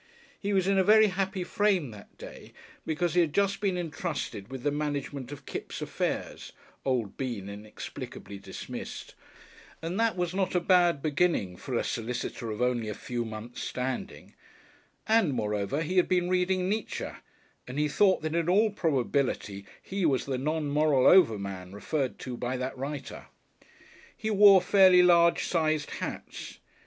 [0.39, 2.53] He was in a very happy frame that day
[2.87, 8.39] because he had just been entrusted with the management of Kipps' affairs (old Bean inexplicably
[8.39, 9.13] dismissed),
[9.79, 13.61] and that was not a bad beginning for a solicitor of only a few months'
[13.61, 14.33] standing,
[15.07, 17.09] and, moreover, he had been reading Nietzsche,
[17.67, 22.35] and he thought that in all probability he was the Non Moral Overman referred to
[22.35, 23.27] by that writer.
[24.17, 26.57] He wore fairly large sized hats.